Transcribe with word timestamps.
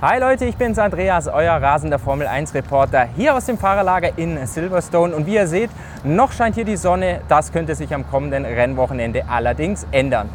Hi 0.00 0.20
Leute, 0.20 0.44
ich 0.44 0.56
bin's 0.56 0.78
Andreas, 0.78 1.26
euer 1.26 1.60
rasender 1.60 1.98
Formel 1.98 2.28
1 2.28 2.54
Reporter 2.54 3.08
hier 3.16 3.34
aus 3.34 3.46
dem 3.46 3.58
Fahrerlager 3.58 4.16
in 4.16 4.46
Silverstone 4.46 5.12
und 5.12 5.26
wie 5.26 5.34
ihr 5.34 5.48
seht, 5.48 5.70
noch 6.04 6.30
scheint 6.30 6.54
hier 6.54 6.64
die 6.64 6.76
Sonne, 6.76 7.20
das 7.26 7.50
könnte 7.50 7.74
sich 7.74 7.92
am 7.92 8.08
kommenden 8.08 8.44
Rennwochenende 8.44 9.24
allerdings 9.28 9.88
ändern. 9.90 10.28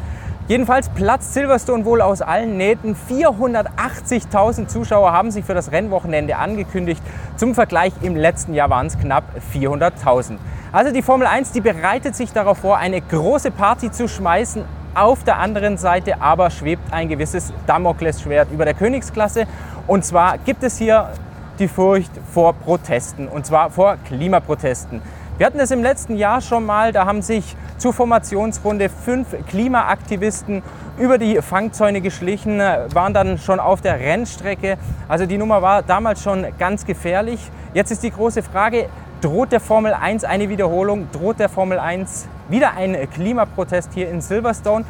Jedenfalls 0.48 0.90
platzt 0.90 1.32
Silverstone 1.32 1.86
wohl 1.86 2.02
aus 2.02 2.20
allen 2.20 2.58
Nähten. 2.58 2.94
480.000 2.94 4.66
Zuschauer 4.66 5.12
haben 5.12 5.30
sich 5.30 5.46
für 5.46 5.54
das 5.54 5.72
Rennwochenende 5.72 6.36
angekündigt. 6.36 7.02
Zum 7.36 7.54
Vergleich 7.54 7.94
im 8.02 8.16
letzten 8.16 8.52
Jahr 8.52 8.68
waren 8.68 8.88
es 8.88 8.98
knapp 8.98 9.24
400.000. 9.54 10.36
Also 10.72 10.92
die 10.92 11.00
Formel 11.00 11.26
1, 11.26 11.52
die 11.52 11.62
bereitet 11.62 12.14
sich 12.16 12.34
darauf 12.34 12.58
vor, 12.58 12.76
eine 12.76 13.00
große 13.00 13.50
Party 13.50 13.90
zu 13.90 14.08
schmeißen. 14.08 14.83
Auf 14.94 15.24
der 15.24 15.38
anderen 15.38 15.76
Seite 15.76 16.20
aber 16.22 16.50
schwebt 16.50 16.92
ein 16.92 17.08
gewisses 17.08 17.52
Damoklesschwert 17.66 18.52
über 18.52 18.64
der 18.64 18.74
Königsklasse. 18.74 19.46
Und 19.88 20.04
zwar 20.04 20.38
gibt 20.38 20.62
es 20.62 20.78
hier 20.78 21.10
die 21.58 21.66
Furcht 21.66 22.12
vor 22.32 22.52
Protesten, 22.52 23.26
und 23.26 23.44
zwar 23.44 23.70
vor 23.70 23.96
Klimaprotesten. 24.06 25.02
Wir 25.36 25.46
hatten 25.46 25.58
es 25.58 25.72
im 25.72 25.82
letzten 25.82 26.16
Jahr 26.16 26.40
schon 26.40 26.64
mal, 26.64 26.92
da 26.92 27.06
haben 27.06 27.22
sich 27.22 27.56
zur 27.76 27.92
Formationsrunde 27.92 28.88
fünf 28.88 29.34
Klimaaktivisten 29.48 30.62
über 30.96 31.18
die 31.18 31.42
Fangzäune 31.42 32.00
geschlichen, 32.00 32.60
waren 32.60 33.14
dann 33.14 33.38
schon 33.38 33.58
auf 33.58 33.80
der 33.80 33.98
Rennstrecke. 33.98 34.78
Also 35.08 35.26
die 35.26 35.38
Nummer 35.38 35.60
war 35.60 35.82
damals 35.82 36.22
schon 36.22 36.46
ganz 36.56 36.86
gefährlich. 36.86 37.50
Jetzt 37.72 37.90
ist 37.90 38.04
die 38.04 38.12
große 38.12 38.44
Frage, 38.44 38.88
droht 39.20 39.50
der 39.50 39.58
Formel 39.58 39.92
1 39.92 40.22
eine 40.22 40.48
Wiederholung? 40.48 41.08
Droht 41.10 41.40
der 41.40 41.48
Formel 41.48 41.80
1 41.80 42.28
wieder 42.48 42.74
ein 42.74 42.96
Klimaprotest 43.10 43.90
hier 43.94 44.08
in 44.08 44.20
Silverstone. 44.20 44.84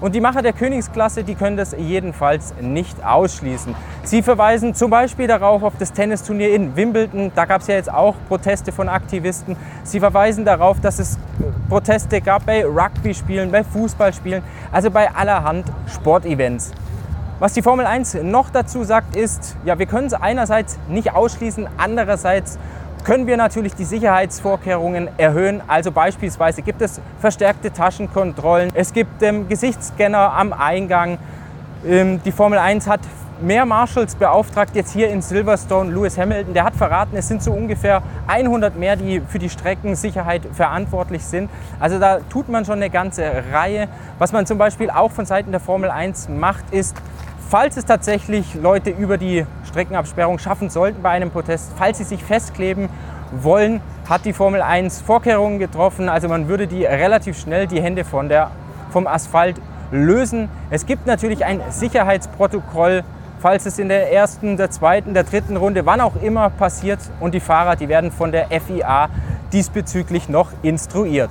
Und 0.00 0.14
die 0.14 0.20
Macher 0.20 0.42
der 0.42 0.52
Königsklasse, 0.52 1.24
die 1.24 1.34
können 1.34 1.56
das 1.56 1.74
jedenfalls 1.78 2.52
nicht 2.60 3.04
ausschließen. 3.04 3.74
Sie 4.02 4.22
verweisen 4.22 4.74
zum 4.74 4.90
Beispiel 4.90 5.26
darauf, 5.26 5.62
auf 5.62 5.74
das 5.78 5.92
Tennisturnier 5.92 6.54
in 6.54 6.76
Wimbledon. 6.76 7.32
Da 7.34 7.44
gab 7.44 7.62
es 7.62 7.68
ja 7.68 7.76
jetzt 7.76 7.90
auch 7.90 8.14
Proteste 8.28 8.72
von 8.72 8.88
Aktivisten. 8.88 9.56
Sie 9.82 10.00
verweisen 10.00 10.44
darauf, 10.44 10.80
dass 10.80 10.98
es 10.98 11.18
Proteste 11.68 12.20
gab 12.20 12.44
bei 12.44 12.66
Rugby-Spielen, 12.66 13.50
bei 13.50 13.64
Fußballspielen, 13.64 14.42
also 14.72 14.90
bei 14.90 15.10
allerhand 15.14 15.64
Sportevents. 15.86 16.72
Was 17.40 17.52
die 17.52 17.62
Formel 17.62 17.86
1 17.86 18.14
noch 18.22 18.50
dazu 18.50 18.84
sagt, 18.84 19.16
ist, 19.16 19.56
ja, 19.64 19.78
wir 19.78 19.86
können 19.86 20.06
es 20.06 20.14
einerseits 20.14 20.78
nicht 20.88 21.14
ausschließen, 21.14 21.68
andererseits 21.78 22.58
können 23.04 23.26
wir 23.26 23.36
natürlich 23.36 23.74
die 23.74 23.84
Sicherheitsvorkehrungen 23.84 25.08
erhöhen. 25.18 25.62
Also 25.66 25.92
beispielsweise 25.92 26.62
gibt 26.62 26.80
es 26.82 27.00
verstärkte 27.20 27.70
Taschenkontrollen, 27.70 28.72
es 28.74 28.92
gibt 28.92 29.22
ähm, 29.22 29.46
Gesichtsscanner 29.48 30.32
am 30.32 30.52
Eingang. 30.52 31.18
Ähm, 31.86 32.20
die 32.24 32.32
Formel 32.32 32.58
1 32.58 32.88
hat 32.88 33.00
mehr 33.42 33.66
Marshals 33.66 34.14
beauftragt, 34.14 34.74
jetzt 34.74 34.92
hier 34.92 35.10
in 35.10 35.20
Silverstone. 35.20 35.92
Lewis 35.92 36.16
Hamilton, 36.16 36.54
der 36.54 36.64
hat 36.64 36.76
verraten, 36.76 37.16
es 37.16 37.28
sind 37.28 37.42
so 37.42 37.52
ungefähr 37.52 38.02
100 38.26 38.76
mehr, 38.76 38.96
die 38.96 39.20
für 39.20 39.38
die 39.38 39.50
Streckensicherheit 39.50 40.42
verantwortlich 40.52 41.24
sind. 41.24 41.50
Also 41.78 41.98
da 41.98 42.20
tut 42.30 42.48
man 42.48 42.64
schon 42.64 42.76
eine 42.76 42.88
ganze 42.88 43.24
Reihe. 43.52 43.88
Was 44.18 44.32
man 44.32 44.46
zum 44.46 44.56
Beispiel 44.56 44.88
auch 44.88 45.10
von 45.10 45.26
Seiten 45.26 45.50
der 45.50 45.60
Formel 45.60 45.90
1 45.90 46.30
macht, 46.30 46.72
ist, 46.72 46.96
falls 47.48 47.76
es 47.76 47.84
tatsächlich 47.84 48.54
Leute 48.54 48.90
über 48.90 49.18
die 49.18 49.46
Streckenabsperrung 49.68 50.38
schaffen 50.38 50.70
sollten 50.70 51.02
bei 51.02 51.10
einem 51.10 51.30
Protest, 51.30 51.72
falls 51.76 51.98
sie 51.98 52.04
sich 52.04 52.22
festkleben 52.22 52.88
wollen, 53.32 53.80
hat 54.08 54.24
die 54.24 54.32
Formel 54.32 54.62
1 54.62 55.00
Vorkehrungen 55.00 55.58
getroffen. 55.58 56.08
Also 56.08 56.28
man 56.28 56.48
würde 56.48 56.66
die 56.66 56.84
relativ 56.84 57.38
schnell 57.38 57.66
die 57.66 57.80
Hände 57.80 58.04
von 58.04 58.28
der, 58.28 58.50
vom 58.90 59.06
Asphalt 59.06 59.60
lösen. 59.90 60.48
Es 60.70 60.86
gibt 60.86 61.06
natürlich 61.06 61.44
ein 61.44 61.60
Sicherheitsprotokoll, 61.70 63.04
falls 63.38 63.66
es 63.66 63.78
in 63.78 63.88
der 63.88 64.12
ersten, 64.12 64.56
der 64.56 64.70
zweiten, 64.70 65.14
der 65.14 65.24
dritten 65.24 65.56
Runde, 65.56 65.86
wann 65.86 66.00
auch 66.00 66.16
immer 66.22 66.50
passiert. 66.50 67.00
Und 67.20 67.34
die 67.34 67.40
Fahrer, 67.40 67.76
die 67.76 67.88
werden 67.88 68.10
von 68.10 68.32
der 68.32 68.48
FIA 68.48 69.08
diesbezüglich 69.52 70.28
noch 70.28 70.50
instruiert. 70.62 71.30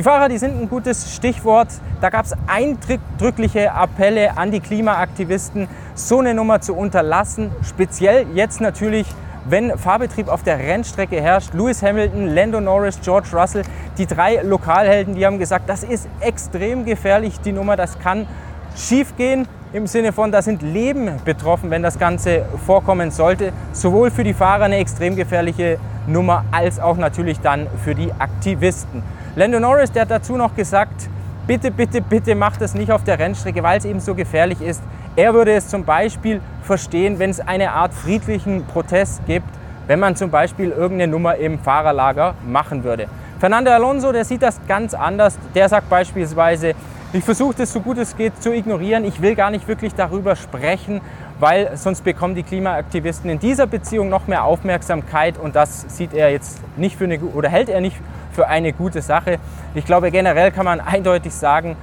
Die 0.00 0.04
Fahrer, 0.04 0.30
die 0.30 0.38
sind 0.38 0.58
ein 0.58 0.70
gutes 0.70 1.14
Stichwort. 1.14 1.68
Da 2.00 2.08
gab 2.08 2.24
es 2.24 2.32
eindrückliche 2.46 3.74
Appelle 3.74 4.38
an 4.38 4.50
die 4.50 4.60
Klimaaktivisten, 4.60 5.68
so 5.94 6.20
eine 6.20 6.32
Nummer 6.32 6.62
zu 6.62 6.74
unterlassen. 6.74 7.50
Speziell 7.62 8.24
jetzt 8.32 8.62
natürlich, 8.62 9.06
wenn 9.44 9.76
Fahrbetrieb 9.76 10.28
auf 10.28 10.42
der 10.42 10.58
Rennstrecke 10.58 11.20
herrscht. 11.20 11.52
Lewis 11.52 11.82
Hamilton, 11.82 12.28
Lando 12.28 12.62
Norris, 12.62 12.98
George 13.02 13.28
Russell, 13.34 13.62
die 13.98 14.06
drei 14.06 14.40
Lokalhelden, 14.40 15.16
die 15.16 15.26
haben 15.26 15.38
gesagt, 15.38 15.68
das 15.68 15.82
ist 15.82 16.08
extrem 16.20 16.86
gefährlich, 16.86 17.38
die 17.40 17.52
Nummer, 17.52 17.76
das 17.76 17.98
kann 17.98 18.26
schief 18.74 19.14
gehen. 19.18 19.46
Im 19.74 19.86
Sinne 19.86 20.14
von, 20.14 20.32
da 20.32 20.40
sind 20.40 20.62
Leben 20.62 21.10
betroffen, 21.26 21.68
wenn 21.68 21.82
das 21.82 21.98
Ganze 21.98 22.46
vorkommen 22.64 23.10
sollte. 23.10 23.52
Sowohl 23.74 24.10
für 24.10 24.24
die 24.24 24.32
Fahrer 24.32 24.64
eine 24.64 24.78
extrem 24.78 25.14
gefährliche 25.14 25.78
Nummer, 26.06 26.46
als 26.52 26.80
auch 26.80 26.96
natürlich 26.96 27.40
dann 27.40 27.66
für 27.84 27.94
die 27.94 28.10
Aktivisten. 28.18 29.02
Lando 29.36 29.60
Norris, 29.60 29.92
der 29.92 30.02
hat 30.02 30.10
dazu 30.10 30.36
noch 30.36 30.56
gesagt, 30.56 31.08
bitte, 31.46 31.70
bitte, 31.70 32.02
bitte 32.02 32.34
macht 32.34 32.60
das 32.60 32.74
nicht 32.74 32.90
auf 32.90 33.04
der 33.04 33.20
Rennstrecke, 33.20 33.62
weil 33.62 33.78
es 33.78 33.84
eben 33.84 34.00
so 34.00 34.16
gefährlich 34.16 34.60
ist. 34.60 34.82
Er 35.14 35.34
würde 35.34 35.52
es 35.52 35.68
zum 35.68 35.84
Beispiel 35.84 36.40
verstehen, 36.64 37.20
wenn 37.20 37.30
es 37.30 37.38
eine 37.38 37.70
Art 37.70 37.94
friedlichen 37.94 38.64
Protest 38.66 39.24
gibt, 39.26 39.46
wenn 39.86 40.00
man 40.00 40.16
zum 40.16 40.30
Beispiel 40.30 40.70
irgendeine 40.70 41.12
Nummer 41.12 41.36
im 41.36 41.60
Fahrerlager 41.60 42.34
machen 42.44 42.82
würde. 42.82 43.06
Fernando 43.38 43.70
Alonso, 43.70 44.10
der 44.10 44.24
sieht 44.24 44.42
das 44.42 44.60
ganz 44.66 44.94
anders. 44.94 45.38
Der 45.54 45.68
sagt 45.68 45.88
beispielsweise, 45.88 46.74
ich 47.12 47.22
versuche 47.22 47.54
das 47.56 47.72
so 47.72 47.80
gut 47.80 47.98
es 47.98 48.16
geht 48.16 48.42
zu 48.42 48.52
ignorieren. 48.52 49.04
Ich 49.04 49.22
will 49.22 49.36
gar 49.36 49.50
nicht 49.50 49.68
wirklich 49.68 49.94
darüber 49.94 50.34
sprechen, 50.34 51.00
weil 51.38 51.76
sonst 51.76 52.02
bekommen 52.02 52.34
die 52.34 52.42
Klimaaktivisten 52.42 53.30
in 53.30 53.38
dieser 53.38 53.66
Beziehung 53.66 54.08
noch 54.08 54.26
mehr 54.26 54.44
Aufmerksamkeit 54.44 55.38
und 55.38 55.54
das 55.56 55.86
sieht 55.88 56.14
er 56.14 56.30
jetzt 56.30 56.60
nicht 56.76 56.96
für 56.96 57.04
eine 57.04 57.20
oder 57.20 57.48
hält 57.48 57.68
er 57.68 57.80
nicht 57.80 57.96
für 58.32 58.48
eine 58.48 58.72
gute 58.72 59.02
Sache. 59.02 59.38
Ich 59.74 59.84
glaube, 59.84 60.10
generell 60.10 60.50
kann 60.50 60.64
man 60.64 60.80
eindeutig 60.80 61.34
sagen, 61.34 61.76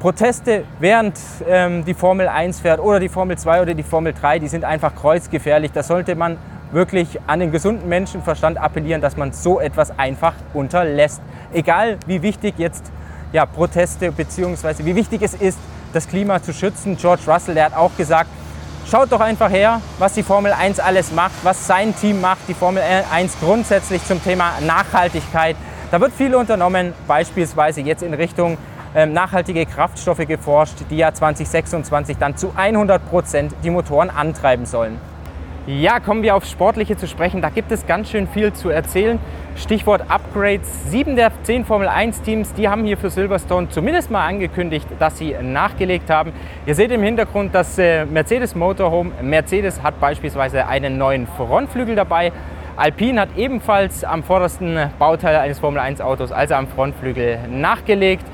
Proteste, 0.00 0.64
während 0.78 1.18
ähm, 1.46 1.84
die 1.84 1.92
Formel 1.92 2.26
1 2.26 2.60
fährt 2.60 2.80
oder 2.80 3.00
die 3.00 3.10
Formel 3.10 3.36
2 3.36 3.62
oder 3.62 3.74
die 3.74 3.82
Formel 3.82 4.14
3, 4.14 4.38
die 4.38 4.48
sind 4.48 4.64
einfach 4.64 4.94
kreuzgefährlich. 4.94 5.72
Da 5.72 5.82
sollte 5.82 6.14
man 6.14 6.38
wirklich 6.72 7.20
an 7.26 7.40
den 7.40 7.52
gesunden 7.52 7.88
Menschenverstand 7.88 8.56
appellieren, 8.56 9.02
dass 9.02 9.16
man 9.16 9.32
so 9.32 9.60
etwas 9.60 9.98
einfach 9.98 10.32
unterlässt. 10.54 11.20
Egal 11.52 11.98
wie 12.06 12.22
wichtig 12.22 12.54
jetzt 12.56 12.90
ja, 13.32 13.44
Proteste 13.46 14.10
bzw. 14.10 14.84
wie 14.84 14.96
wichtig 14.96 15.22
es 15.22 15.34
ist, 15.34 15.58
das 15.92 16.08
Klima 16.08 16.42
zu 16.42 16.52
schützen. 16.52 16.96
George 16.96 17.22
Russell, 17.26 17.54
der 17.54 17.66
hat 17.66 17.76
auch 17.76 17.94
gesagt, 17.96 18.30
schaut 18.90 19.12
doch 19.12 19.20
einfach 19.20 19.50
her, 19.50 19.80
was 19.98 20.14
die 20.14 20.22
Formel 20.22 20.52
1 20.52 20.80
alles 20.80 21.12
macht, 21.12 21.34
was 21.42 21.66
sein 21.66 21.94
Team 21.94 22.20
macht, 22.20 22.48
die 22.48 22.54
Formel 22.54 22.82
1 23.12 23.36
grundsätzlich 23.40 24.04
zum 24.04 24.22
Thema 24.22 24.52
Nachhaltigkeit. 24.66 25.56
Da 25.90 26.00
wird 26.00 26.12
viel 26.12 26.36
unternommen, 26.36 26.92
beispielsweise 27.08 27.80
jetzt 27.80 28.04
in 28.04 28.14
Richtung 28.14 28.58
ähm, 28.94 29.12
nachhaltige 29.12 29.66
Kraftstoffe 29.66 30.24
geforscht, 30.24 30.76
die 30.88 30.96
ja 30.96 31.12
2026 31.12 32.16
dann 32.16 32.36
zu 32.36 32.52
100 32.54 33.10
Prozent 33.10 33.52
die 33.64 33.70
Motoren 33.70 34.08
antreiben 34.08 34.66
sollen. 34.66 34.98
Ja, 35.66 35.98
kommen 35.98 36.22
wir 36.22 36.36
aufs 36.36 36.48
Sportliche 36.50 36.96
zu 36.96 37.08
sprechen. 37.08 37.42
Da 37.42 37.50
gibt 37.50 37.72
es 37.72 37.86
ganz 37.88 38.08
schön 38.08 38.28
viel 38.28 38.52
zu 38.52 38.70
erzählen. 38.70 39.18
Stichwort 39.56 40.02
Upgrades. 40.08 40.68
Sieben 40.90 41.16
der 41.16 41.32
zehn 41.42 41.64
Formel 41.64 41.88
1 41.88 42.22
Teams, 42.22 42.54
die 42.54 42.68
haben 42.68 42.84
hier 42.84 42.96
für 42.96 43.10
Silverstone 43.10 43.68
zumindest 43.68 44.12
mal 44.12 44.26
angekündigt, 44.26 44.86
dass 45.00 45.18
sie 45.18 45.34
nachgelegt 45.42 46.08
haben. 46.08 46.32
Ihr 46.66 46.76
seht 46.76 46.92
im 46.92 47.02
Hintergrund 47.02 47.52
das 47.52 47.78
äh, 47.78 48.06
Mercedes 48.06 48.54
Motorhome. 48.54 49.10
Mercedes 49.22 49.82
hat 49.82 49.98
beispielsweise 50.00 50.66
einen 50.66 50.98
neuen 50.98 51.26
Frontflügel 51.26 51.96
dabei. 51.96 52.32
Alpine 52.76 53.20
hat 53.20 53.30
ebenfalls 53.36 54.04
am 54.04 54.22
vordersten 54.22 54.78
Bauteil 54.98 55.36
eines 55.36 55.58
Formel 55.58 55.80
1 55.80 56.00
Autos, 56.00 56.32
also 56.32 56.54
am 56.54 56.68
Frontflügel, 56.68 57.38
nachgelegt. 57.48 58.24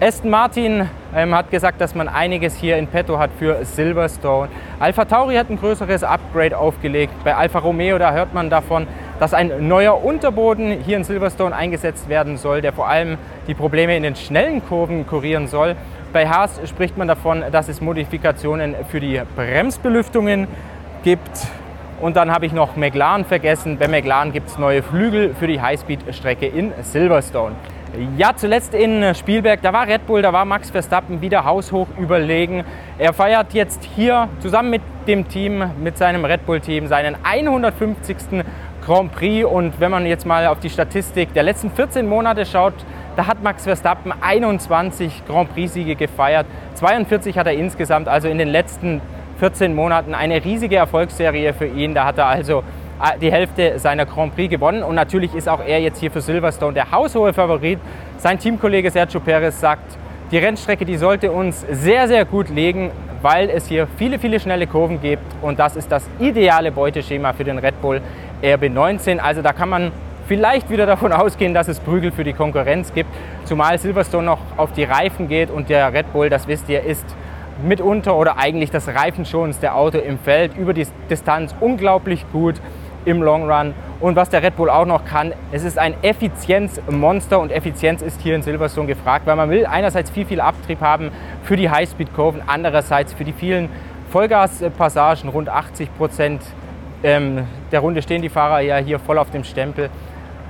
Aston 0.00 0.30
Martin 0.30 0.88
ähm, 1.14 1.34
hat 1.34 1.50
gesagt, 1.50 1.80
dass 1.80 1.94
man 1.94 2.08
einiges 2.08 2.56
hier 2.56 2.76
in 2.76 2.88
petto 2.88 3.18
hat 3.18 3.30
für 3.38 3.64
Silverstone. 3.64 4.48
Alpha 4.80 5.04
Tauri 5.04 5.36
hat 5.36 5.50
ein 5.50 5.58
größeres 5.58 6.02
Upgrade 6.02 6.58
aufgelegt. 6.58 7.12
Bei 7.22 7.36
Alfa 7.36 7.60
Romeo, 7.60 7.96
da 7.98 8.12
hört 8.12 8.34
man 8.34 8.50
davon, 8.50 8.88
dass 9.20 9.32
ein 9.32 9.68
neuer 9.68 10.04
Unterboden 10.04 10.72
hier 10.84 10.96
in 10.96 11.04
Silverstone 11.04 11.54
eingesetzt 11.54 12.08
werden 12.08 12.36
soll, 12.36 12.60
der 12.60 12.72
vor 12.72 12.88
allem 12.88 13.18
die 13.46 13.54
Probleme 13.54 13.96
in 13.96 14.02
den 14.02 14.16
schnellen 14.16 14.66
Kurven 14.66 15.06
kurieren 15.06 15.46
soll. 15.46 15.76
Bei 16.12 16.28
Haas 16.28 16.60
spricht 16.68 16.96
man 16.96 17.06
davon, 17.06 17.44
dass 17.52 17.68
es 17.68 17.80
Modifikationen 17.80 18.74
für 18.90 18.98
die 18.98 19.20
Bremsbelüftungen 19.36 20.48
gibt. 21.04 21.46
Und 22.00 22.16
dann 22.16 22.30
habe 22.30 22.46
ich 22.46 22.52
noch 22.52 22.76
McLaren 22.76 23.24
vergessen. 23.24 23.78
Bei 23.78 23.88
McLaren 23.88 24.32
gibt 24.32 24.48
es 24.48 24.58
neue 24.58 24.82
Flügel 24.82 25.34
für 25.34 25.46
die 25.46 25.60
Highspeed-Strecke 25.60 26.46
in 26.46 26.72
Silverstone. 26.82 27.54
Ja, 28.16 28.32
zuletzt 28.34 28.74
in 28.74 29.14
Spielberg, 29.14 29.62
da 29.62 29.72
war 29.72 29.86
Red 29.86 30.06
Bull, 30.06 30.20
da 30.20 30.32
war 30.32 30.44
Max 30.44 30.70
Verstappen 30.70 31.20
wieder 31.20 31.44
haushoch 31.44 31.86
überlegen. 31.96 32.64
Er 32.98 33.12
feiert 33.12 33.54
jetzt 33.54 33.84
hier 33.94 34.28
zusammen 34.40 34.70
mit 34.70 34.82
dem 35.06 35.28
Team, 35.28 35.64
mit 35.80 35.96
seinem 35.96 36.24
Red 36.24 36.44
Bull-Team, 36.44 36.88
seinen 36.88 37.16
150. 37.22 38.44
Grand 38.84 39.12
Prix. 39.12 39.44
Und 39.44 39.80
wenn 39.80 39.90
man 39.90 40.06
jetzt 40.06 40.26
mal 40.26 40.46
auf 40.46 40.60
die 40.60 40.70
Statistik 40.70 41.32
der 41.32 41.42
letzten 41.42 41.70
14 41.70 42.06
Monate 42.06 42.44
schaut, 42.44 42.74
da 43.16 43.26
hat 43.26 43.42
Max 43.42 43.64
Verstappen 43.64 44.12
21 44.20 45.22
Grand 45.26 45.52
Prix-Siege 45.52 45.96
gefeiert. 45.96 46.46
42 46.74 47.38
hat 47.38 47.46
er 47.46 47.54
insgesamt, 47.54 48.08
also 48.08 48.28
in 48.28 48.38
den 48.38 48.48
letzten 48.48 49.00
14 49.38 49.74
Monaten 49.74 50.14
eine 50.14 50.44
riesige 50.44 50.76
Erfolgsserie 50.76 51.52
für 51.52 51.66
ihn. 51.66 51.94
Da 51.94 52.04
hat 52.04 52.18
er 52.18 52.26
also 52.26 52.62
äh, 53.02 53.18
die 53.18 53.32
Hälfte 53.32 53.78
seiner 53.78 54.06
Grand 54.06 54.34
Prix 54.34 54.50
gewonnen 54.50 54.82
und 54.82 54.94
natürlich 54.94 55.34
ist 55.34 55.48
auch 55.48 55.60
er 55.64 55.80
jetzt 55.80 56.00
hier 56.00 56.10
für 56.10 56.20
Silverstone 56.20 56.74
der 56.74 56.90
haushohe 56.90 57.32
Favorit. 57.32 57.78
Sein 58.18 58.38
Teamkollege 58.38 58.90
Sergio 58.90 59.20
Perez 59.20 59.60
sagt, 59.60 59.98
die 60.30 60.38
Rennstrecke, 60.38 60.84
die 60.84 60.96
sollte 60.96 61.30
uns 61.30 61.64
sehr, 61.70 62.08
sehr 62.08 62.24
gut 62.24 62.48
legen, 62.48 62.90
weil 63.22 63.50
es 63.50 63.66
hier 63.66 63.86
viele, 63.98 64.18
viele 64.18 64.38
schnelle 64.38 64.66
Kurven 64.66 65.00
gibt 65.00 65.24
und 65.42 65.58
das 65.58 65.76
ist 65.76 65.90
das 65.90 66.08
ideale 66.18 66.72
Beuteschema 66.72 67.32
für 67.32 67.44
den 67.44 67.58
Red 67.58 67.80
Bull 67.80 68.00
RB19. 68.42 69.18
Also 69.18 69.42
da 69.42 69.52
kann 69.52 69.68
man 69.68 69.92
vielleicht 70.26 70.70
wieder 70.70 70.86
davon 70.86 71.12
ausgehen, 71.12 71.54
dass 71.54 71.68
es 71.68 71.80
Prügel 71.80 72.10
für 72.12 72.24
die 72.24 72.32
Konkurrenz 72.32 72.92
gibt, 72.94 73.10
zumal 73.44 73.78
Silverstone 73.78 74.24
noch 74.24 74.38
auf 74.56 74.72
die 74.72 74.84
Reifen 74.84 75.28
geht 75.28 75.50
und 75.50 75.68
der 75.68 75.92
Red 75.92 76.12
Bull, 76.12 76.30
das 76.30 76.48
wisst 76.48 76.68
ihr, 76.68 76.82
ist 76.82 77.04
mitunter 77.62 78.16
oder 78.16 78.38
eigentlich 78.38 78.70
das 78.70 78.88
reifenschonendste 78.88 79.74
Auto 79.74 79.98
im 79.98 80.18
Feld, 80.18 80.56
über 80.56 80.74
die 80.74 80.86
Distanz 81.08 81.54
unglaublich 81.60 82.24
gut 82.32 82.56
im 83.04 83.22
Long 83.22 83.50
Run. 83.50 83.74
Und 84.00 84.16
was 84.16 84.30
der 84.30 84.42
Red 84.42 84.56
Bull 84.56 84.70
auch 84.70 84.86
noch 84.86 85.04
kann, 85.04 85.32
es 85.52 85.64
ist 85.64 85.78
ein 85.78 85.94
Effizienzmonster 86.02 87.38
und 87.38 87.52
Effizienz 87.52 88.02
ist 88.02 88.20
hier 88.20 88.34
in 88.34 88.42
Silverstone 88.42 88.86
gefragt, 88.86 89.26
weil 89.26 89.36
man 89.36 89.50
will 89.50 89.66
einerseits 89.66 90.10
viel, 90.10 90.26
viel 90.26 90.40
Abtrieb 90.40 90.80
haben 90.80 91.10
für 91.42 91.56
die 91.56 91.70
Highspeed-Kurven, 91.70 92.42
andererseits 92.46 93.12
für 93.12 93.24
die 93.24 93.32
vielen 93.32 93.68
Vollgaspassagen, 94.10 95.28
rund 95.28 95.48
80 95.48 95.96
Prozent 95.96 96.42
ähm, 97.02 97.46
der 97.70 97.80
Runde 97.80 98.00
stehen 98.00 98.22
die 98.22 98.28
Fahrer 98.28 98.60
ja 98.60 98.78
hier 98.78 98.98
voll 98.98 99.18
auf 99.18 99.30
dem 99.30 99.44
Stempel. 99.44 99.90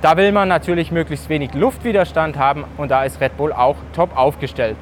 Da 0.00 0.16
will 0.16 0.32
man 0.32 0.48
natürlich 0.48 0.92
möglichst 0.92 1.28
wenig 1.28 1.54
Luftwiderstand 1.54 2.38
haben 2.38 2.64
und 2.76 2.90
da 2.90 3.04
ist 3.04 3.20
Red 3.20 3.36
Bull 3.36 3.52
auch 3.52 3.76
top 3.94 4.16
aufgestellt. 4.16 4.76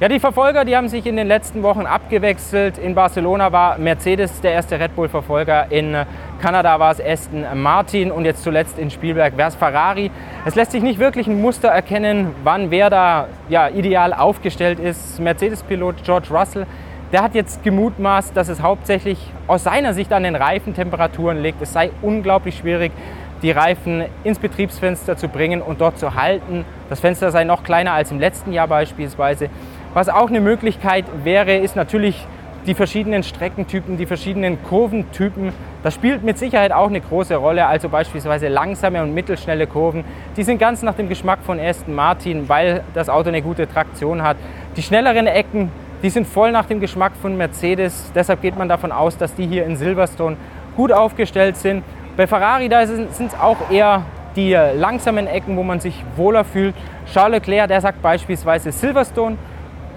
Ja, 0.00 0.08
die 0.08 0.18
Verfolger, 0.18 0.64
die 0.64 0.76
haben 0.76 0.88
sich 0.88 1.06
in 1.06 1.16
den 1.16 1.28
letzten 1.28 1.62
Wochen 1.62 1.86
abgewechselt. 1.86 2.76
In 2.76 2.94
Barcelona 2.94 3.52
war 3.52 3.78
Mercedes 3.78 4.40
der 4.40 4.52
erste 4.52 4.80
Red 4.80 4.96
Bull-Verfolger, 4.96 5.70
in 5.70 5.96
Kanada 6.40 6.80
war 6.80 6.90
es 6.90 7.00
Aston 7.00 7.44
Martin 7.54 8.10
und 8.10 8.24
jetzt 8.24 8.42
zuletzt 8.42 8.80
in 8.80 8.90
Spielberg 8.90 9.36
wäre 9.36 9.48
es 9.48 9.54
Ferrari. 9.54 10.10
Es 10.44 10.56
lässt 10.56 10.72
sich 10.72 10.82
nicht 10.82 10.98
wirklich 10.98 11.28
ein 11.28 11.40
Muster 11.40 11.68
erkennen, 11.68 12.34
wann 12.42 12.72
wer 12.72 12.90
da 12.90 13.28
ja, 13.48 13.68
ideal 13.68 14.12
aufgestellt 14.12 14.80
ist. 14.80 15.20
Mercedes-Pilot 15.20 16.02
George 16.02 16.28
Russell, 16.32 16.66
der 17.12 17.22
hat 17.22 17.36
jetzt 17.36 17.62
gemutmaßt, 17.62 18.36
dass 18.36 18.48
es 18.48 18.60
hauptsächlich 18.60 19.30
aus 19.46 19.62
seiner 19.62 19.94
Sicht 19.94 20.12
an 20.12 20.24
den 20.24 20.34
Reifentemperaturen 20.34 21.40
liegt. 21.40 21.62
Es 21.62 21.72
sei 21.72 21.90
unglaublich 22.02 22.56
schwierig, 22.56 22.90
die 23.42 23.50
Reifen 23.50 24.04
ins 24.24 24.38
Betriebsfenster 24.38 25.16
zu 25.16 25.28
bringen 25.28 25.62
und 25.62 25.80
dort 25.80 25.98
zu 25.98 26.14
halten. 26.14 26.64
Das 26.88 27.00
Fenster 27.00 27.30
sei 27.30 27.44
noch 27.44 27.64
kleiner 27.64 27.92
als 27.92 28.10
im 28.10 28.20
letzten 28.20 28.52
Jahr 28.52 28.68
beispielsweise. 28.68 29.50
Was 29.94 30.08
auch 30.08 30.28
eine 30.28 30.40
Möglichkeit 30.40 31.04
wäre, 31.22 31.56
ist 31.56 31.76
natürlich 31.76 32.26
die 32.66 32.74
verschiedenen 32.74 33.22
Streckentypen, 33.22 33.98
die 33.98 34.06
verschiedenen 34.06 34.62
Kurventypen. 34.62 35.52
Das 35.82 35.94
spielt 35.94 36.22
mit 36.22 36.38
Sicherheit 36.38 36.72
auch 36.72 36.88
eine 36.88 37.02
große 37.02 37.36
Rolle. 37.36 37.66
Also 37.66 37.90
beispielsweise 37.90 38.48
langsame 38.48 39.02
und 39.02 39.12
mittelschnelle 39.12 39.66
Kurven. 39.66 40.04
Die 40.36 40.44
sind 40.44 40.58
ganz 40.58 40.80
nach 40.82 40.94
dem 40.94 41.10
Geschmack 41.10 41.40
von 41.44 41.60
Aston 41.60 41.94
Martin, 41.94 42.48
weil 42.48 42.84
das 42.94 43.10
Auto 43.10 43.28
eine 43.28 43.42
gute 43.42 43.68
Traktion 43.68 44.22
hat. 44.22 44.38
Die 44.76 44.82
schnelleren 44.82 45.26
Ecken, 45.26 45.70
die 46.02 46.08
sind 46.08 46.26
voll 46.26 46.52
nach 46.52 46.64
dem 46.64 46.80
Geschmack 46.80 47.12
von 47.20 47.36
Mercedes. 47.36 48.12
Deshalb 48.14 48.40
geht 48.40 48.56
man 48.56 48.70
davon 48.70 48.92
aus, 48.92 49.18
dass 49.18 49.34
die 49.34 49.46
hier 49.46 49.66
in 49.66 49.76
Silverstone 49.76 50.36
gut 50.74 50.90
aufgestellt 50.90 51.58
sind. 51.58 51.84
Bei 52.16 52.26
Ferrari 52.26 52.70
da 52.70 52.86
sind 52.86 53.10
es 53.10 53.38
auch 53.38 53.58
eher 53.70 54.04
die 54.36 54.54
langsamen 54.54 55.26
Ecken, 55.26 55.58
wo 55.58 55.62
man 55.62 55.80
sich 55.80 56.02
wohler 56.16 56.44
fühlt. 56.44 56.74
Charles 57.12 57.40
Leclerc, 57.40 57.68
der 57.68 57.82
sagt 57.82 58.00
beispielsweise 58.00 58.72
Silverstone 58.72 59.36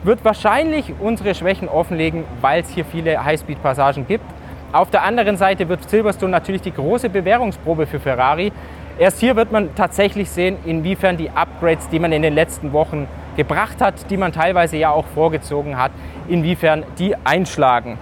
wird 0.06 0.24
wahrscheinlich 0.24 0.94
unsere 1.00 1.34
Schwächen 1.34 1.68
offenlegen, 1.68 2.24
weil 2.42 2.62
es 2.62 2.70
hier 2.70 2.86
viele 2.86 3.24
Highspeed-Passagen 3.24 4.08
gibt. 4.08 4.26
Auf 4.72 4.90
der 4.90 5.04
anderen 5.04 5.38
Seite 5.38 5.70
wird 5.70 5.90
Silverstone 5.90 6.32
natürlich 6.32 6.62
die 6.62 6.74
große 6.74 7.10
Bewährungsprobe 7.10 7.88
für 7.88 8.00
Ferrari. 8.00 8.52
Erst 8.98 9.20
hier 9.20 9.36
wird 9.36 9.52
man 9.52 9.74
tatsächlich 9.76 10.30
sehen, 10.30 10.58
inwiefern 10.66 11.18
die 11.18 11.30
Upgrades, 11.30 11.90
die 11.90 12.00
man 12.00 12.12
in 12.12 12.22
den 12.22 12.34
letzten 12.34 12.72
Wochen 12.74 13.08
gebracht 13.36 13.82
hat, 13.82 14.10
die 14.10 14.18
man 14.18 14.32
teilweise 14.32 14.78
ja 14.78 14.92
auch 14.92 15.06
vorgezogen 15.08 15.78
hat, 15.78 15.92
inwiefern 16.28 16.84
die 16.98 17.16
einschlagen. 17.26 17.98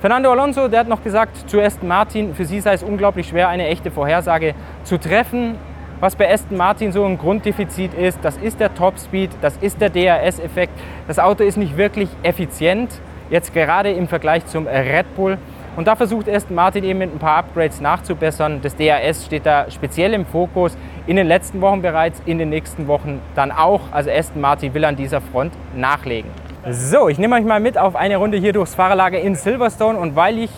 Fernando 0.00 0.32
Alonso, 0.32 0.68
der 0.68 0.80
hat 0.80 0.88
noch 0.88 1.04
gesagt 1.04 1.48
zu 1.48 1.60
Aston 1.60 1.88
Martin, 1.88 2.34
für 2.34 2.46
sie 2.46 2.60
sei 2.60 2.72
es 2.72 2.82
unglaublich 2.82 3.28
schwer, 3.28 3.48
eine 3.48 3.66
echte 3.66 3.90
Vorhersage 3.90 4.54
zu 4.84 4.98
treffen. 4.98 5.56
Was 6.00 6.16
bei 6.16 6.32
Aston 6.32 6.56
Martin 6.56 6.92
so 6.92 7.04
ein 7.04 7.18
Grunddefizit 7.18 7.92
ist, 7.92 8.20
das 8.22 8.38
ist 8.38 8.58
der 8.58 8.72
Topspeed, 8.72 9.32
das 9.42 9.58
ist 9.58 9.82
der 9.82 9.90
DRS-Effekt. 9.90 10.72
Das 11.06 11.18
Auto 11.18 11.44
ist 11.44 11.58
nicht 11.58 11.76
wirklich 11.76 12.08
effizient, 12.22 12.90
jetzt 13.28 13.52
gerade 13.52 13.90
im 13.90 14.08
Vergleich 14.08 14.46
zum 14.46 14.66
Red 14.66 15.14
Bull. 15.14 15.36
Und 15.76 15.86
da 15.86 15.96
versucht 15.96 16.26
Aston 16.26 16.56
Martin 16.56 16.84
eben 16.84 17.00
mit 17.00 17.14
ein 17.14 17.18
paar 17.18 17.36
Upgrades 17.36 17.82
nachzubessern. 17.82 18.62
Das 18.62 18.74
DRS 18.76 19.26
steht 19.26 19.44
da 19.44 19.70
speziell 19.70 20.14
im 20.14 20.24
Fokus, 20.24 20.74
in 21.06 21.16
den 21.16 21.26
letzten 21.26 21.60
Wochen 21.60 21.82
bereits, 21.82 22.22
in 22.24 22.38
den 22.38 22.48
nächsten 22.48 22.88
Wochen 22.88 23.20
dann 23.34 23.52
auch. 23.52 23.82
Also 23.90 24.10
Aston 24.10 24.40
Martin 24.40 24.72
will 24.72 24.86
an 24.86 24.96
dieser 24.96 25.20
Front 25.20 25.52
nachlegen. 25.76 26.30
So, 26.70 27.10
ich 27.10 27.18
nehme 27.18 27.36
euch 27.36 27.44
mal 27.44 27.60
mit 27.60 27.76
auf 27.76 27.94
eine 27.94 28.16
Runde 28.16 28.38
hier 28.38 28.54
durchs 28.54 28.74
Fahrerlager 28.74 29.20
in 29.20 29.34
Silverstone 29.34 29.98
und 29.98 30.16
weil 30.16 30.38
ich 30.38 30.50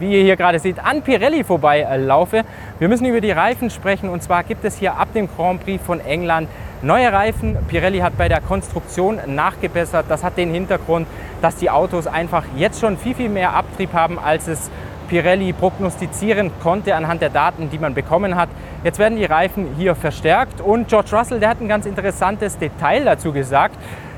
wie 0.00 0.12
ihr 0.12 0.24
hier 0.24 0.36
gerade 0.36 0.58
seht, 0.58 0.84
an 0.84 1.02
Pirelli 1.02 1.44
vorbei 1.44 1.86
laufe. 1.98 2.42
Wir 2.80 2.88
müssen 2.88 3.04
über 3.04 3.20
die 3.20 3.30
Reifen 3.30 3.68
sprechen 3.68 4.08
und 4.08 4.22
zwar 4.22 4.42
gibt 4.42 4.64
es 4.64 4.78
hier 4.78 4.96
ab 4.96 5.08
dem 5.12 5.28
Grand 5.28 5.62
Prix 5.62 5.84
von 5.84 6.00
England 6.00 6.48
neue 6.80 7.12
Reifen. 7.12 7.58
Pirelli 7.68 7.98
hat 7.98 8.16
bei 8.16 8.26
der 8.26 8.40
Konstruktion 8.40 9.18
nachgebessert. 9.26 10.06
Das 10.08 10.24
hat 10.24 10.38
den 10.38 10.50
Hintergrund, 10.50 11.06
dass 11.42 11.56
die 11.56 11.68
Autos 11.68 12.06
einfach 12.06 12.42
jetzt 12.56 12.80
schon 12.80 12.96
viel, 12.96 13.14
viel 13.14 13.28
mehr 13.28 13.52
Abtrieb 13.54 13.92
haben, 13.92 14.18
als 14.18 14.48
es 14.48 14.70
Pirelli 15.10 15.52
prognostizieren 15.52 16.50
konnte 16.62 16.94
anhand 16.94 17.20
der 17.20 17.28
Daten, 17.28 17.68
die 17.68 17.78
man 17.78 17.92
bekommen 17.92 18.34
hat. 18.34 18.48
Jetzt 18.82 18.98
werden 18.98 19.18
die 19.18 19.26
Reifen 19.26 19.74
hier 19.76 19.94
verstärkt 19.94 20.62
und 20.62 20.88
George 20.88 21.14
Russell, 21.14 21.38
der 21.38 21.50
hat 21.50 21.60
ein 21.60 21.68
ganz 21.68 21.84
interessantes 21.84 22.56
Detail 22.56 23.04
dazu 23.04 23.30
gesagt. 23.30 23.76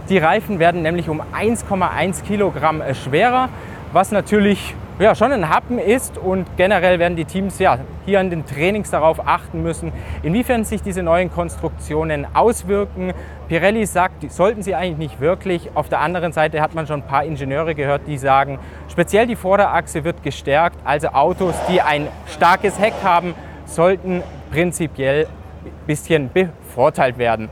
Die 0.09 0.19
Reifen 0.19 0.61
werden 0.61 0.83
nämlich 0.83 1.09
um 1.09 1.21
1,1 1.21 2.23
Kilogramm 2.23 2.81
schwerer, 2.95 3.49
was 3.93 4.13
natürlich 4.13 4.77
ja, 5.03 5.17
schon 5.17 5.33
ein 5.33 5.49
Happen 5.49 5.81
ist 5.81 6.17
und 6.17 6.47
generell 6.57 7.01
werden 7.01 7.17
die 7.17 7.25
Teams 7.25 7.59
ja 7.59 7.79
hier 8.07 8.21
an 8.21 8.31
den 8.31 8.47
Trainings 8.47 8.91
darauf 8.91 9.27
achten 9.27 9.61
müssen, 9.61 9.93
inwiefern 10.23 10.65
sich 10.65 10.81
diese 10.81 11.03
neuen 11.03 11.33
Konstruktionen 11.33 12.25
auswirken. 12.35 13.13
Pirelli 13.49 13.85
sagt, 13.85 14.23
die 14.23 14.29
sollten 14.29 14.63
sie 14.63 14.77
eigentlich 14.77 14.99
nicht 14.99 15.21
wirklich. 15.21 15.71
Auf 15.75 15.89
der 15.89 15.99
anderen 15.99 16.33
Seite 16.33 16.61
hat 16.61 16.77
man 16.77 16.87
schon 16.87 17.01
ein 17.01 17.07
paar 17.07 17.25
Ingenieure 17.25 17.75
gehört, 17.75 18.03
die 18.07 18.17
sagen, 18.17 18.61
speziell 18.89 19.27
die 19.27 19.35
Vorderachse 19.35 20.05
wird 20.05 20.23
gestärkt. 20.23 20.77
Also 20.85 21.09
Autos, 21.09 21.57
die 21.69 21.81
ein 21.81 22.07
starkes 22.29 22.79
Heck 22.79 22.95
haben, 23.03 23.35
sollten 23.65 24.23
prinzipiell 24.53 25.27
ein 25.65 25.87
bisschen 25.89 26.31
bevorteilt 26.33 27.19
werden. 27.19 27.49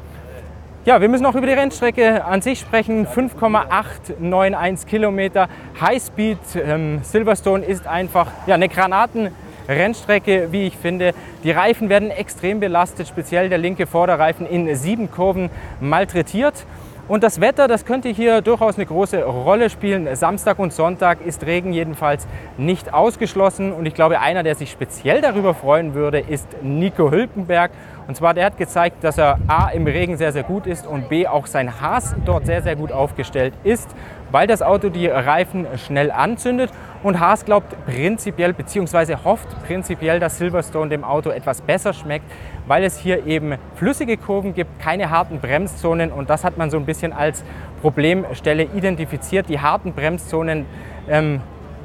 Ja, 0.87 0.99
wir 1.03 1.11
müssen 1.11 1.25
noch 1.25 1.35
über 1.35 1.47
die 1.47 1.53
Rennstrecke 1.53 2.25
an 2.25 2.41
sich 2.41 2.59
sprechen. 2.59 3.07
5,891 3.07 4.89
Kilometer 4.89 5.51
Highspeed. 5.79 6.39
Ähm, 6.57 7.01
Silverstone 7.03 7.63
ist 7.67 7.87
einfach 7.87 8.29
ja, 8.47 8.55
eine 8.55 8.71
Granatenrennstrecke, 8.71 10.49
wie 10.53 10.67
ich 10.67 10.79
finde. 10.79 11.13
Die 11.45 11.51
Reifen 11.51 11.91
werden 11.91 12.11
extrem 12.11 12.61
belastet, 12.61 13.09
speziell 13.09 13.51
der 13.51 13.59
linke 13.59 13.87
Vorderreifen 13.87 14.47
in 14.47 14.75
sieben 14.75 15.11
Kurven 15.11 15.51
malträtiert. 15.83 16.65
Und 17.11 17.25
das 17.25 17.41
Wetter, 17.41 17.67
das 17.67 17.85
könnte 17.85 18.09
hier 18.09 18.41
durchaus 18.41 18.77
eine 18.77 18.87
große 18.87 19.25
Rolle 19.25 19.69
spielen. 19.69 20.15
Samstag 20.15 20.61
und 20.61 20.73
Sonntag 20.73 21.27
ist 21.27 21.45
Regen 21.45 21.73
jedenfalls 21.73 22.29
nicht 22.57 22.95
ausgeschlossen. 22.95 23.73
Und 23.73 23.85
ich 23.87 23.95
glaube, 23.95 24.21
einer, 24.21 24.45
der 24.45 24.55
sich 24.55 24.71
speziell 24.71 25.21
darüber 25.21 25.53
freuen 25.53 25.95
würde, 25.95 26.21
ist 26.21 26.47
Nico 26.63 27.11
Hülkenberg. 27.11 27.73
Und 28.07 28.17
zwar, 28.17 28.33
der 28.33 28.45
hat 28.45 28.59
gezeigt, 28.59 29.03
dass 29.03 29.19
er 29.19 29.41
A 29.49 29.71
im 29.71 29.89
Regen 29.89 30.19
sehr, 30.19 30.31
sehr 30.31 30.45
gut 30.45 30.69
ist 30.69 30.87
und 30.87 31.09
B 31.09 31.27
auch 31.27 31.47
sein 31.47 31.81
Haas 31.81 32.15
dort 32.25 32.47
sehr, 32.47 32.63
sehr 32.63 32.77
gut 32.77 32.93
aufgestellt 32.93 33.55
ist, 33.65 33.91
weil 34.33 34.47
das 34.47 34.63
Auto 34.63 34.89
die 34.89 35.07
Reifen 35.07 35.67
schnell 35.77 36.11
anzündet. 36.11 36.71
Und 37.03 37.19
Haas 37.19 37.45
glaubt 37.45 37.75
prinzipiell 37.87 38.53
bzw. 38.53 39.17
hofft 39.25 39.49
prinzipiell, 39.67 40.21
dass 40.21 40.39
Silverstone 40.39 40.91
dem 40.91 41.05
Auto 41.05 41.31
etwas 41.31 41.63
besser 41.63 41.93
schmeckt, 41.93 42.31
weil 42.67 42.85
es 42.85 42.99
hier 42.99 43.27
eben 43.27 43.55
flüssige 43.75 44.17
Kurven 44.17 44.55
gibt, 44.55 44.79
keine 44.81 45.11
harten 45.11 45.41
Bremszonen 45.41 46.13
und 46.13 46.29
das 46.29 46.45
hat 46.45 46.59
man 46.59 46.71
so 46.71 46.77
ein 46.77 46.85
bisschen 46.85 47.13
als 47.13 47.43
Problemstelle 47.81 48.65
identifiziert. 48.65 49.49
Die 49.49 49.61
harten 49.61 49.95
Bremszonen 49.95 50.67
ähm, 51.09 51.41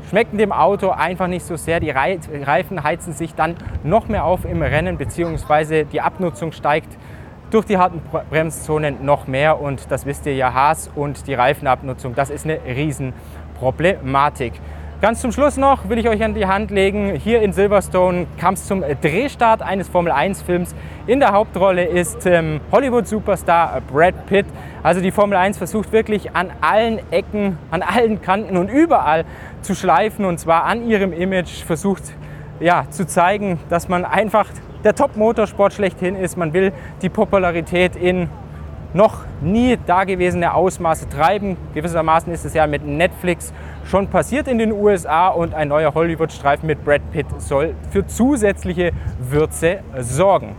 schmecken 0.09 0.37
dem 0.37 0.51
Auto 0.51 0.89
einfach 0.89 1.27
nicht 1.27 1.45
so 1.45 1.55
sehr. 1.55 1.79
Die 1.79 1.89
Reifen 1.89 2.83
heizen 2.83 3.13
sich 3.13 3.33
dann 3.35 3.55
noch 3.83 4.07
mehr 4.07 4.25
auf 4.25 4.45
im 4.45 4.61
Rennen, 4.61 4.97
beziehungsweise 4.97 5.85
die 5.85 6.01
Abnutzung 6.01 6.51
steigt 6.51 6.97
durch 7.51 7.65
die 7.65 7.77
harten 7.77 8.01
Bremszonen 8.29 9.05
noch 9.05 9.27
mehr. 9.27 9.61
Und 9.61 9.91
das 9.91 10.05
wisst 10.05 10.25
ihr 10.25 10.35
ja, 10.35 10.53
Haas 10.53 10.89
und 10.93 11.27
die 11.27 11.33
Reifenabnutzung, 11.33 12.15
das 12.15 12.29
ist 12.29 12.45
eine 12.45 12.59
Riesenproblematik. 12.65 14.53
Ganz 15.01 15.19
zum 15.19 15.33
Schluss 15.33 15.57
noch 15.57 15.89
will 15.89 15.97
ich 15.97 16.07
euch 16.07 16.23
an 16.23 16.33
die 16.33 16.47
Hand 16.47 16.71
legen, 16.71 17.15
hier 17.15 17.41
in 17.41 17.51
Silverstone 17.51 18.27
kam 18.39 18.53
es 18.53 18.65
zum 18.65 18.81
Drehstart 19.01 19.61
eines 19.61 19.89
Formel-1-Films. 19.89 20.73
In 21.05 21.19
der 21.19 21.33
Hauptrolle 21.33 21.83
ist 21.83 22.25
ähm, 22.25 22.61
Hollywood-Superstar 22.71 23.81
Brad 23.91 24.25
Pitt. 24.25 24.45
Also 24.83 25.01
die 25.01 25.11
Formel 25.11 25.37
1 25.37 25.57
versucht 25.57 25.91
wirklich 25.91 26.33
an 26.33 26.49
allen 26.61 27.01
Ecken, 27.11 27.57
an 27.71 27.81
allen 27.81 28.21
Kanten 28.21 28.55
und 28.55 28.69
überall 28.69 29.25
zu 29.61 29.75
schleifen 29.75 30.23
und 30.23 30.39
zwar 30.39 30.63
an 30.63 30.87
ihrem 30.87 31.11
Image 31.11 31.63
versucht 31.63 32.03
ja, 32.61 32.85
zu 32.89 33.05
zeigen, 33.05 33.59
dass 33.69 33.89
man 33.89 34.05
einfach 34.05 34.47
der 34.85 34.95
Top-Motorsport 34.95 35.73
schlechthin 35.73 36.15
ist. 36.15 36.37
Man 36.37 36.53
will 36.53 36.71
die 37.01 37.09
Popularität 37.09 37.95
in 37.97 38.29
noch 38.93 39.25
nie 39.41 39.77
dagewesene 39.85 40.53
Ausmaße 40.53 41.09
treiben. 41.09 41.57
Gewissermaßen 41.73 42.31
ist 42.31 42.45
es 42.45 42.53
ja 42.53 42.65
mit 42.65 42.85
Netflix 42.85 43.51
schon 43.83 44.07
passiert 44.07 44.47
in 44.47 44.57
den 44.57 44.71
USA 44.71 45.27
und 45.27 45.53
ein 45.53 45.67
neuer 45.67 45.93
Hollywood-Streifen 45.93 46.65
mit 46.65 46.85
Brad 46.85 47.01
Pitt 47.11 47.25
soll 47.39 47.75
für 47.91 48.07
zusätzliche 48.07 48.91
Würze 49.19 49.79
sorgen. 49.99 50.55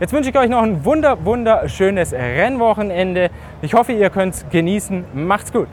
Jetzt 0.00 0.12
wünsche 0.12 0.30
ich 0.30 0.38
euch 0.38 0.50
noch 0.50 0.62
ein 0.62 0.84
wunder, 0.84 1.24
wunderschönes 1.24 2.12
Rennwochenende. 2.12 3.30
Ich 3.62 3.74
hoffe, 3.74 3.92
ihr 3.92 4.10
könnt 4.10 4.34
es 4.34 4.46
genießen. 4.50 5.04
Macht's 5.14 5.52
gut! 5.52 5.68